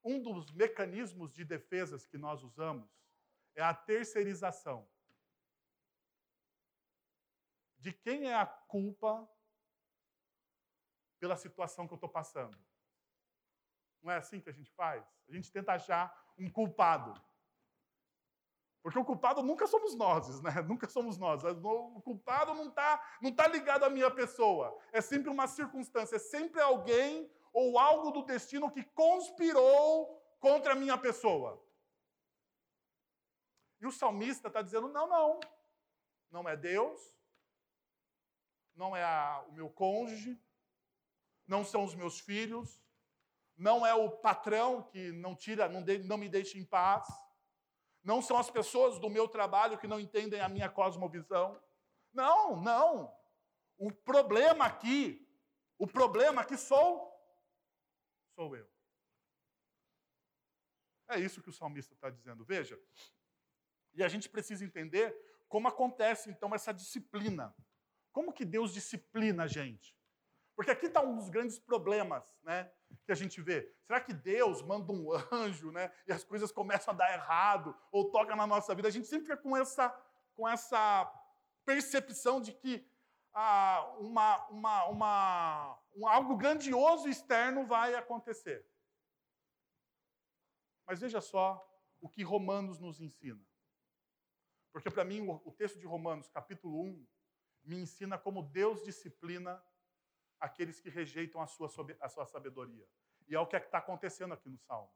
[0.08, 2.90] um dos mecanismos de defesas que nós usamos
[3.56, 4.88] é a terceirização.
[7.78, 9.30] De quem é a culpa
[11.20, 12.58] pela situação que eu estou passando?
[14.02, 15.06] Não é assim que a gente faz?
[15.28, 16.06] A gente tenta achar
[16.38, 17.14] um culpado.
[18.82, 20.52] Porque o culpado nunca somos nós, né?
[20.64, 21.44] Nunca somos nós.
[21.44, 24.80] O culpado não está não tá ligado à minha pessoa.
[24.94, 30.76] É sempre uma circunstância, é sempre alguém ou algo do destino que conspirou contra a
[30.76, 31.64] minha pessoa.
[33.80, 35.40] E o salmista está dizendo: não, não.
[36.30, 37.00] Não é Deus,
[38.76, 40.38] não é a, o meu cônjuge,
[41.48, 42.84] não são os meus filhos,
[43.56, 47.08] não é o patrão que não tira, não, de, não me deixa em paz
[48.08, 51.62] não são as pessoas do meu trabalho que não entendem a minha cosmovisão.
[52.14, 53.14] Não, não.
[53.78, 55.28] O problema aqui,
[55.78, 57.07] o problema aqui sou,
[58.38, 58.70] sou eu.
[61.10, 62.46] É isso que o salmista está dizendo.
[62.46, 62.80] Veja,
[63.96, 65.16] e a gente precisa entender
[65.50, 67.56] como acontece então essa disciplina.
[68.12, 69.98] Como que Deus disciplina a gente?
[70.56, 72.72] Porque aqui está um dos grandes problemas né,
[73.06, 73.74] que a gente vê.
[73.86, 78.12] Será que Deus manda um anjo né, e as coisas começam a dar errado ou
[78.12, 78.88] toca na nossa vida?
[78.88, 79.90] A gente sempre fica com essa,
[80.36, 81.06] com essa
[81.66, 82.88] percepção de que
[83.34, 88.66] ah, uma, uma, uma, um, algo grandioso externo vai acontecer.
[90.86, 91.64] Mas veja só
[92.00, 93.44] o que Romanos nos ensina.
[94.72, 97.08] Porque, para mim, o, o texto de Romanos, capítulo 1,
[97.64, 99.62] me ensina como Deus disciplina
[100.40, 102.88] aqueles que rejeitam a sua, a sua sabedoria.
[103.28, 104.92] E é o que é está acontecendo aqui no Salmo.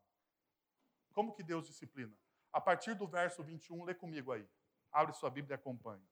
[1.12, 2.16] Como que Deus disciplina?
[2.54, 4.48] A partir do verso 21, lê comigo aí.
[4.92, 6.06] Abre sua Bíblia e acompanhe.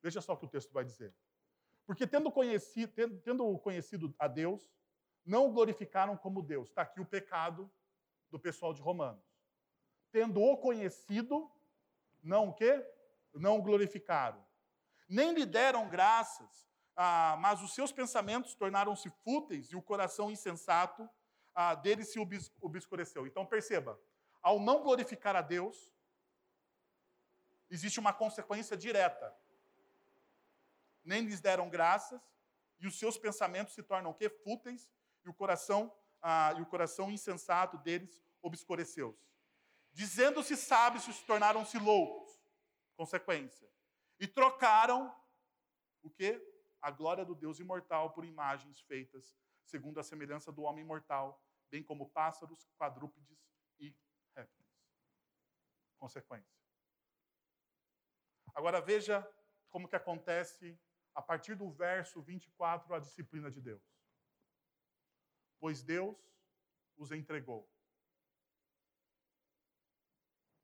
[0.00, 1.14] Veja só o que o texto vai dizer.
[1.86, 4.70] Porque tendo conhecido, tendo, tendo conhecido a Deus,
[5.24, 6.68] não o glorificaram como Deus.
[6.68, 7.70] Está aqui o pecado
[8.30, 9.24] do pessoal de Romanos.
[10.10, 11.50] Tendo o conhecido,
[12.22, 12.84] não o quê?
[13.34, 14.44] Não o glorificaram.
[15.08, 21.08] Nem lhe deram graças, ah, mas os seus pensamentos tornaram-se fúteis e o coração insensato
[21.54, 22.18] ah, dele se
[22.60, 23.26] obscureceu.
[23.26, 23.98] Então perceba,
[24.42, 25.92] ao não glorificar a Deus,
[27.70, 29.34] existe uma consequência direta.
[31.04, 32.20] Nem lhes deram graças
[32.78, 34.28] e os seus pensamentos se tornam o quê?
[34.28, 34.90] Fúteis
[35.24, 39.26] e o coração ah, e o coração insensato deles obscureceu-se.
[39.92, 42.40] Dizendo-se sábios, se tornaram-se loucos.
[42.96, 43.68] Consequência.
[44.18, 45.14] E trocaram
[46.02, 46.40] o quê?
[46.82, 51.82] a glória do Deus imortal por imagens feitas segundo a semelhança do homem mortal, bem
[51.82, 53.96] como pássaros, quadrúpedes e
[54.34, 54.68] répteis.
[55.96, 56.60] Consequência.
[58.54, 59.26] Agora veja
[59.70, 60.78] como que acontece
[61.14, 63.82] a partir do verso 24 a disciplina de Deus.
[65.60, 66.16] Pois Deus
[66.96, 67.68] os entregou.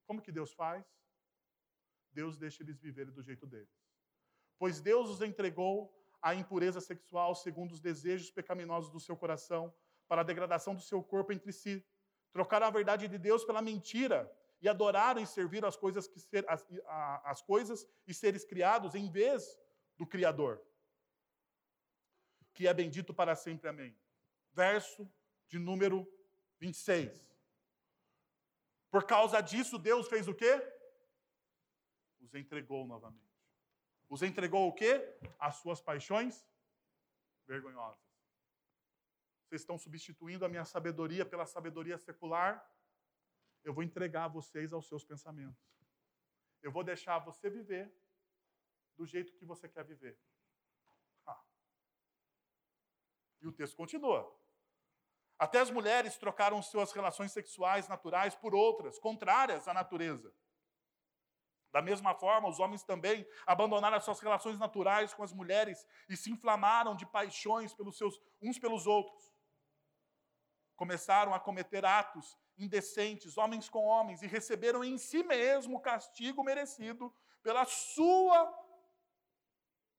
[0.06, 0.84] Como que Deus faz?
[2.12, 3.78] Deus deixa eles viverem do jeito deles.
[4.58, 9.72] Pois Deus os entregou à impureza sexual segundo os desejos pecaminosos do seu coração,
[10.08, 11.84] para a degradação do seu corpo entre si.
[12.32, 14.30] Trocaram a verdade de Deus pela mentira
[14.61, 16.66] e adoraram e serviram as coisas, que ser, as,
[17.24, 19.56] as coisas e seres criados em vez
[19.98, 20.62] do Criador,
[22.54, 23.68] que é bendito para sempre.
[23.68, 23.94] Amém.
[24.52, 25.11] Verso
[25.48, 26.11] de número
[26.58, 27.28] 26.
[28.90, 30.54] Por causa disso, Deus fez o quê?
[32.20, 33.28] Os entregou novamente.
[34.08, 35.14] Os entregou o quê?
[35.38, 36.46] As suas paixões
[37.46, 38.08] vergonhosas.
[39.44, 42.66] Vocês estão substituindo a minha sabedoria pela sabedoria secular?
[43.68, 45.62] eu vou entregar vocês aos seus pensamentos.
[46.62, 47.92] Eu vou deixar você viver
[48.98, 50.18] do jeito que você quer viver.
[51.24, 51.40] Ah.
[53.40, 54.37] E o texto continua.
[55.38, 60.34] Até as mulheres trocaram suas relações sexuais naturais por outras, contrárias à natureza.
[61.70, 66.16] Da mesma forma, os homens também abandonaram as suas relações naturais com as mulheres e
[66.16, 69.32] se inflamaram de paixões pelos seus, uns pelos outros.
[70.74, 76.42] Começaram a cometer atos indecentes, homens com homens, e receberam em si mesmo o castigo
[76.42, 78.67] merecido pela sua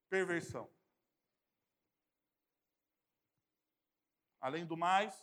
[0.10, 0.70] perversão.
[4.42, 5.14] Além do mais,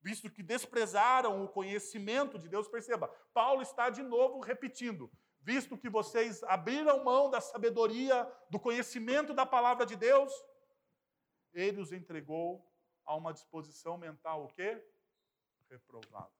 [0.00, 5.88] visto que desprezaram o conhecimento de Deus, perceba, Paulo está de novo repetindo: visto que
[5.88, 10.32] vocês abriram mão da sabedoria, do conhecimento da palavra de Deus,
[11.52, 12.64] ele os entregou
[13.04, 14.86] a uma disposição mental o quê?
[15.70, 16.32] Reprovável.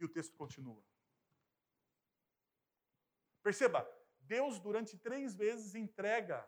[0.00, 0.82] E o texto continua.
[3.42, 3.88] Perceba,
[4.34, 6.38] Deus durante três vezes entrega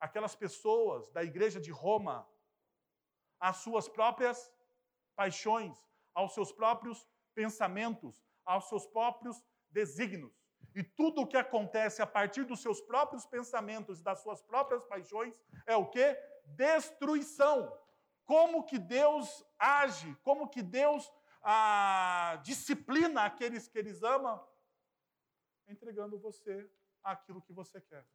[0.00, 2.16] aquelas pessoas da igreja de Roma
[3.38, 4.38] às suas próprias
[5.14, 5.76] paixões,
[6.12, 6.98] aos seus próprios
[7.34, 8.14] pensamentos,
[8.44, 9.36] aos seus próprios
[9.70, 10.34] desígnios.
[10.74, 14.84] E tudo o que acontece a partir dos seus próprios pensamentos e das suas próprias
[14.84, 16.06] paixões é o que?
[16.46, 17.56] Destruição
[18.24, 21.12] como que Deus age, como que Deus
[21.42, 24.42] ah, disciplina aqueles que eles amam,
[25.66, 26.70] entregando você
[27.02, 28.06] aquilo que você quer.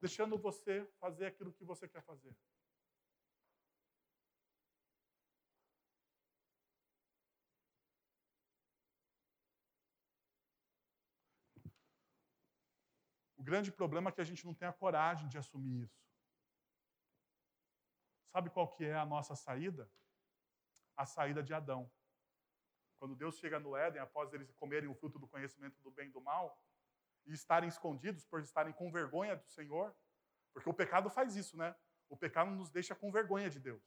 [0.00, 2.34] Deixando você fazer aquilo que você quer fazer.
[13.44, 16.13] grande problema é que a gente não tem a coragem de assumir isso.
[18.34, 19.88] Sabe qual que é a nossa saída?
[20.96, 21.88] A saída de Adão.
[22.98, 26.10] Quando Deus chega no Éden, após eles comerem o fruto do conhecimento do bem e
[26.10, 26.60] do mal,
[27.26, 29.96] e estarem escondidos por estarem com vergonha do Senhor,
[30.52, 31.76] porque o pecado faz isso, né?
[32.08, 33.84] O pecado nos deixa com vergonha de Deus.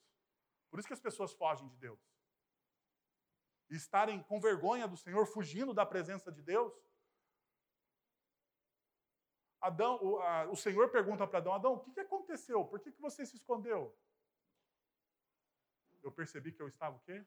[0.69, 1.99] Por isso que as pessoas fogem de Deus.
[3.69, 6.73] E estarem com vergonha do Senhor, fugindo da presença de Deus,
[9.59, 12.63] Adão, o, a, o Senhor pergunta para Adão: Adão, o que, que aconteceu?
[12.63, 13.93] Por que, que você se escondeu?
[16.07, 17.25] Eu percebi que eu estava o quê?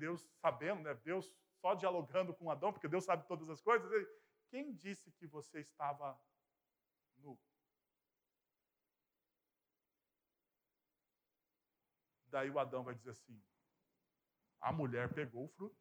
[0.00, 0.94] Deus sabendo, né?
[0.94, 3.90] Deus só dialogando com Adão, porque Deus sabe todas as coisas.
[3.92, 4.06] Ele,
[4.50, 6.20] Quem disse que você estava
[7.18, 7.38] nu?
[12.26, 13.40] Daí o Adão vai dizer assim:
[14.60, 15.78] a mulher pegou o fruto,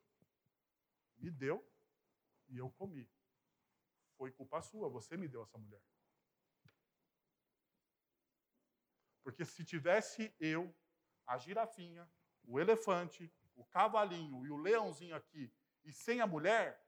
[1.17, 1.67] me deu
[2.47, 3.09] e eu comi.
[4.17, 5.81] Foi culpa sua, você me deu essa mulher.
[9.25, 10.71] Porque se tivesse eu,
[11.25, 12.07] a girafinha,
[12.43, 15.51] o elefante, o cavalinho e o leãozinho aqui,
[15.83, 16.79] e sem a mulher,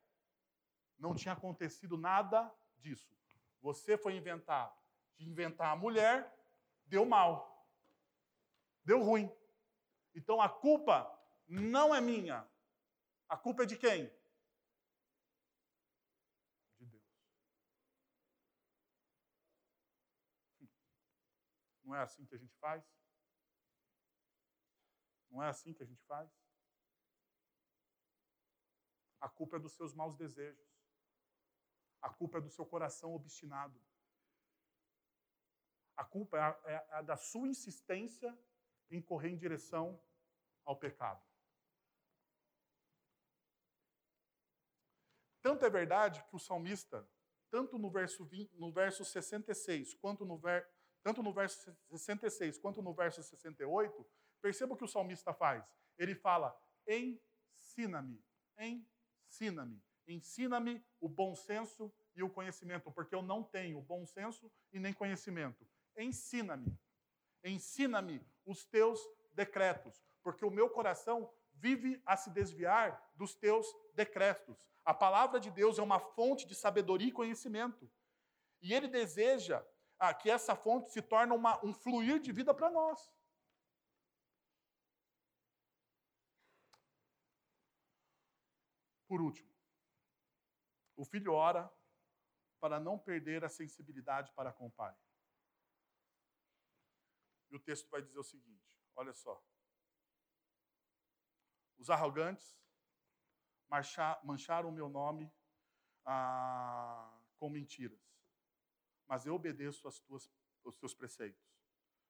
[1.00, 3.18] não tinha acontecido nada disso.
[3.60, 4.72] Você foi inventar,
[5.16, 6.32] de inventar a mulher,
[6.86, 7.68] deu mal.
[8.84, 9.36] Deu ruim.
[10.14, 11.12] Então a culpa
[11.48, 12.48] não é minha.
[13.28, 14.16] A culpa é de quem?
[21.88, 22.84] Não é assim que a gente faz?
[25.30, 26.30] Não é assim que a gente faz?
[29.22, 30.68] A culpa é dos seus maus desejos.
[32.02, 33.82] A culpa é do seu coração obstinado.
[35.96, 38.38] A culpa é a, é a da sua insistência
[38.92, 40.00] em correr em direção
[40.66, 41.26] ao pecado.
[45.42, 47.10] Tanto é verdade que o salmista,
[47.50, 50.70] tanto no verso, 20, no verso 66 quanto no, ver,
[51.08, 54.06] tanto no verso 66 quanto no verso 68,
[54.42, 55.64] perceba o que o salmista faz.
[55.98, 56.54] Ele fala:
[56.86, 58.22] ensina-me,
[58.60, 64.82] ensina-me, ensina-me o bom senso e o conhecimento, porque eu não tenho bom senso e
[64.82, 65.66] nem conhecimento.
[65.96, 66.78] Ensina-me,
[67.42, 69.00] ensina-me os teus
[69.32, 74.58] decretos, porque o meu coração vive a se desviar dos teus decretos.
[74.84, 77.90] A palavra de Deus é uma fonte de sabedoria e conhecimento.
[78.62, 79.66] E ele deseja
[80.00, 83.12] ah, que essa fonte se torne uma, um fluir de vida para nós.
[89.08, 89.50] Por último,
[90.96, 91.72] o filho ora
[92.60, 94.96] para não perder a sensibilidade para com o pai.
[97.50, 99.42] E o texto vai dizer o seguinte: olha só.
[101.78, 102.60] Os arrogantes
[104.24, 105.32] mancharam o meu nome
[106.04, 108.17] ah, com mentiras
[109.08, 110.30] mas eu obedeço as tuas,
[110.64, 111.42] os teus preceitos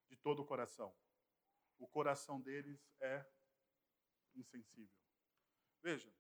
[0.10, 0.96] de todo o coração.
[1.78, 3.26] O coração deles é
[4.36, 4.98] insensível.
[5.82, 6.12] Veja,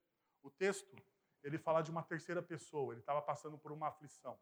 [0.41, 0.95] o texto
[1.43, 4.39] ele fala de uma terceira pessoa, ele estava passando por uma aflição.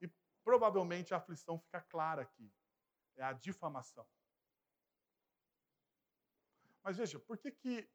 [0.00, 0.08] E
[0.42, 2.52] provavelmente a aflição fica clara aqui.
[3.16, 4.08] É a difamação.
[6.82, 7.90] Mas veja, por que, que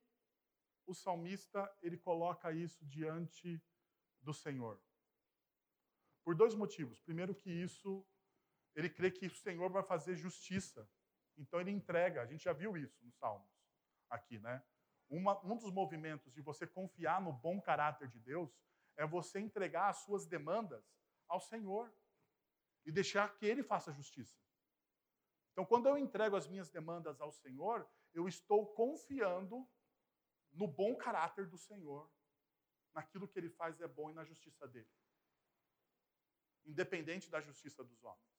[0.85, 3.61] o salmista ele coloca isso diante
[4.21, 4.79] do Senhor?
[6.25, 6.99] Por dois motivos.
[6.99, 8.03] Primeiro, que isso,
[8.73, 10.89] ele crê que o Senhor vai fazer justiça.
[11.37, 12.23] Então, ele entrega.
[12.23, 13.47] A gente já viu isso nos Salmos,
[14.09, 14.63] aqui, né?
[15.07, 18.51] Uma, um dos movimentos de você confiar no bom caráter de Deus
[18.97, 20.83] é você entregar as suas demandas
[21.27, 21.93] ao Senhor
[22.83, 24.35] e deixar que Ele faça justiça.
[25.51, 29.69] Então, quando eu entrego as minhas demandas ao Senhor, eu estou confiando
[30.51, 32.11] no bom caráter do Senhor,
[32.95, 34.89] naquilo que Ele faz é bom e na justiça dele
[36.65, 38.35] independente da justiça dos homens.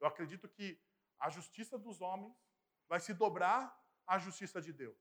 [0.00, 0.80] Eu acredito que
[1.18, 2.36] a justiça dos homens
[2.88, 4.98] vai se dobrar à justiça de Deus.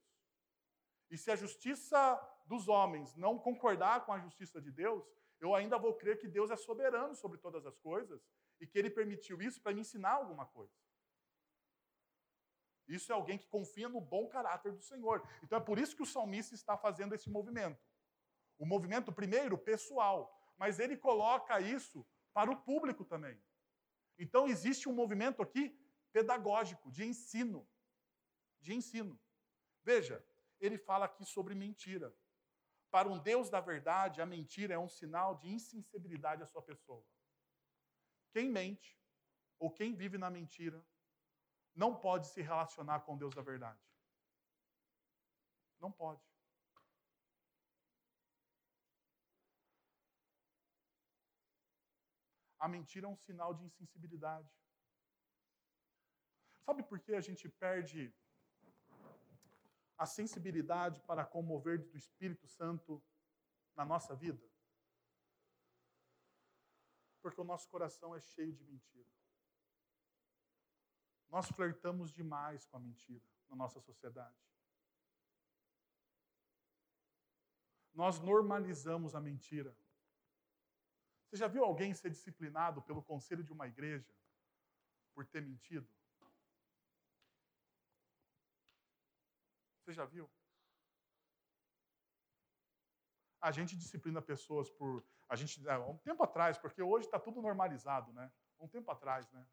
[1.09, 1.99] E se a justiça
[2.45, 5.05] dos homens não concordar com a justiça de Deus,
[5.39, 8.21] eu ainda vou crer que Deus é soberano sobre todas as coisas
[8.59, 10.73] e que ele permitiu isso para me ensinar alguma coisa.
[12.87, 15.27] Isso é alguém que confia no bom caráter do Senhor.
[15.43, 17.85] Então é por isso que o salmista está fazendo esse movimento.
[18.57, 22.05] O movimento, primeiro, pessoal, mas ele coloca isso
[22.37, 23.35] para o público também.
[24.15, 25.75] Então existe um movimento aqui
[26.11, 27.67] pedagógico, de ensino.
[28.61, 29.19] De ensino.
[29.83, 30.23] Veja,
[30.59, 32.15] ele fala aqui sobre mentira.
[32.91, 37.03] Para um Deus da verdade, a mentira é um sinal de insensibilidade à sua pessoa.
[38.31, 38.95] Quem mente,
[39.57, 40.85] ou quem vive na mentira,
[41.73, 43.81] não pode se relacionar com Deus da verdade.
[45.79, 46.26] Não pode.
[52.59, 54.51] A mentira é um sinal de insensibilidade.
[56.65, 58.13] Sabe por que a gente perde
[59.97, 63.01] a sensibilidade para comover do Espírito Santo
[63.75, 64.45] na nossa vida?
[67.21, 69.09] Porque o nosso coração é cheio de mentira.
[71.29, 74.37] Nós flertamos demais com a mentira na nossa sociedade.
[77.93, 79.75] Nós normalizamos a mentira.
[81.27, 84.09] Você já viu alguém ser disciplinado pelo conselho de uma igreja
[85.13, 85.87] por ter mentido?
[89.81, 90.29] Você já viu?
[93.41, 95.05] A gente disciplina pessoas por.
[95.29, 98.31] A gente, há um tempo atrás, porque hoje está tudo normalizado, né?
[98.59, 99.45] Um tempo atrás, né?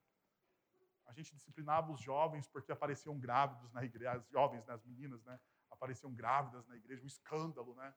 [1.07, 5.22] A gente disciplinava os jovens porque apareciam grávidos na igreja, as jovens, né, as meninas,
[5.25, 5.39] né?
[5.70, 7.95] Apareciam grávidas na igreja, um escândalo, né?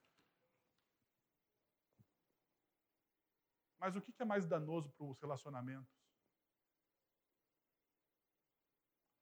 [3.78, 5.95] Mas o que é mais danoso para os relacionamentos?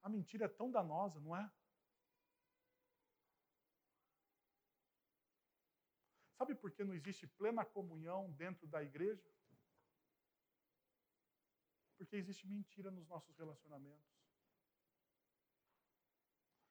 [0.02, 1.52] A mentira é tão danosa, não é?
[6.38, 9.28] Sabe por que não existe plena comunhão dentro da igreja?
[11.98, 14.16] Porque existe mentira nos nossos relacionamentos.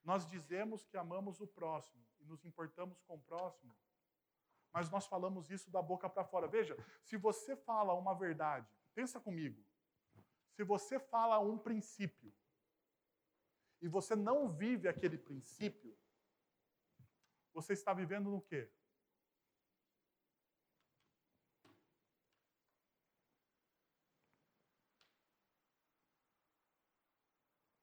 [0.05, 3.75] Nós dizemos que amamos o próximo e nos importamos com o próximo,
[4.75, 6.49] mas nós falamos isso da boca para fora.
[6.49, 9.65] Veja, se você fala uma verdade, pensa comigo.
[10.51, 12.35] Se você fala um princípio
[13.81, 15.97] e você não vive aquele princípio,
[17.53, 18.69] você está vivendo no quê?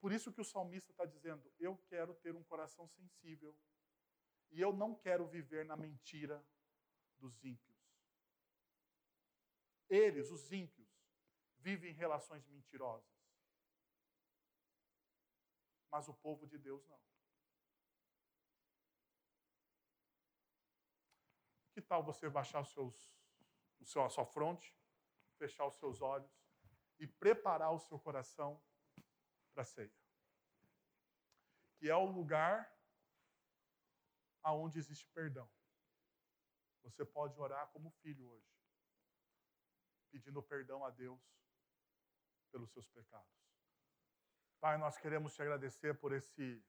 [0.02, 3.56] Por isso que o salmista está dizendo: Eu quero ter um coração sensível
[4.50, 6.44] e eu não quero viver na mentira
[7.22, 7.80] dos ímpios.
[9.88, 10.90] Eles, os ímpios,
[11.58, 13.22] vivem relações mentirosas.
[15.92, 17.00] mas o povo de Deus não.
[21.74, 23.20] Que tal você baixar os seus,
[23.80, 24.74] o seu, a sua fronte,
[25.38, 26.32] fechar os seus olhos
[26.98, 28.64] e preparar o seu coração
[29.54, 29.94] para a ceia?
[31.78, 32.72] Que é o lugar
[34.42, 35.50] aonde existe perdão.
[36.84, 38.52] Você pode orar como filho hoje,
[40.12, 41.22] pedindo perdão a Deus
[42.52, 43.42] pelos seus pecados.
[44.60, 46.64] Pai, nós queremos te agradecer por esse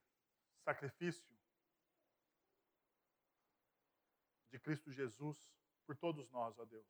[0.65, 1.37] sacrifício
[4.51, 5.45] de Cristo Jesus
[5.85, 6.87] por todos nós, ó Deus.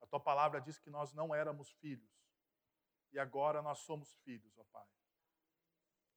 [0.00, 2.10] A tua palavra diz que nós não éramos filhos
[3.12, 4.88] e agora nós somos filhos, ó Pai.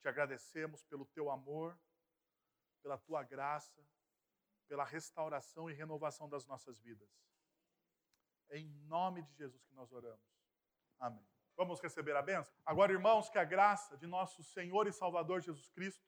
[0.01, 1.78] Te agradecemos pelo teu amor,
[2.82, 3.86] pela tua graça,
[4.68, 7.09] pela restauração e renovação das nossas vidas.
[8.49, 10.26] É em nome de Jesus que nós oramos.
[10.99, 11.26] Amém.
[11.55, 12.53] Vamos receber a bênção?
[12.66, 16.05] Agora, irmãos, que a graça de nosso Senhor e Salvador Jesus Cristo,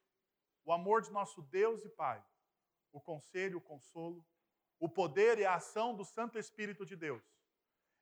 [0.66, 2.24] o amor de nosso Deus e Pai,
[2.92, 4.26] o conselho, o consolo,
[4.80, 7.24] o poder e a ação do Santo Espírito de Deus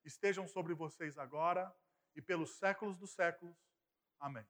[0.04, 1.74] estejam sobre vocês agora
[2.16, 3.58] e pelos séculos dos séculos.
[4.20, 4.46] Amém.